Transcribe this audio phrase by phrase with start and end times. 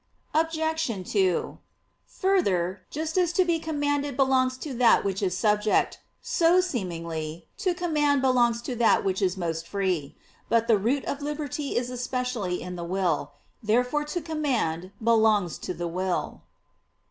[0.33, 0.87] Obj.
[1.11, 1.59] 2:
[2.07, 7.75] Further, just as to be commanded belongs to that which is subject, so, seemingly, to
[7.75, 10.15] command belongs to that which is most free.
[10.49, 13.33] But the root of liberty is especially in the will.
[13.61, 16.41] Therefore to command belongs to the will.